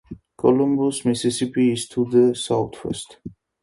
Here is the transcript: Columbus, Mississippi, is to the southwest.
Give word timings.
Columbus, 0.35 1.05
Mississippi, 1.05 1.73
is 1.73 1.87
to 1.89 2.05
the 2.05 2.33
southwest. 2.33 3.19